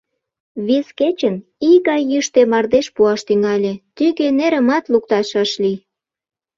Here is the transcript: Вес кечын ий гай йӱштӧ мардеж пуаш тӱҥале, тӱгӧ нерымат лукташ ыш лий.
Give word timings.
Вес 0.67 0.87
кечын 0.99 1.35
ий 1.69 1.77
гай 1.87 2.01
йӱштӧ 2.11 2.41
мардеж 2.51 2.87
пуаш 2.95 3.21
тӱҥале, 3.27 3.73
тӱгӧ 3.95 4.27
нерымат 4.37 4.83
лукташ 4.93 5.29
ыш 5.43 5.51
лий. 5.63 5.77